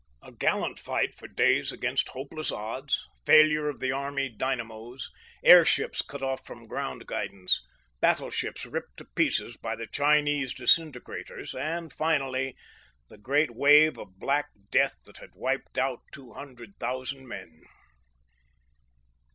A 0.23 0.31
gallant 0.31 0.79
fight 0.79 1.13
for 1.13 1.27
days 1.27 1.71
against 1.71 2.09
hopeless 2.09 2.51
odds; 2.51 3.07
failure 3.23 3.69
of 3.69 3.79
the 3.79 3.91
army 3.91 4.29
dynamos; 4.29 5.11
airships 5.43 6.01
cut 6.01 6.23
off 6.23 6.43
from 6.43 6.65
ground 6.65 7.05
guidance; 7.05 7.61
battleships 7.99 8.65
ripped 8.65 8.97
to 8.97 9.05
pieces 9.05 9.57
by 9.57 9.75
the 9.75 9.85
Chinese 9.85 10.55
disintegrators; 10.55 11.53
and, 11.53 11.93
finally, 11.93 12.55
the 13.09 13.19
great 13.19 13.51
wave 13.51 13.99
of 13.99 14.17
black 14.17 14.47
death 14.71 14.95
that 15.05 15.17
had 15.17 15.35
wiped 15.35 15.77
out 15.77 15.99
two 16.11 16.33
hundred 16.33 16.79
thousand 16.79 17.27
men. 17.27 17.61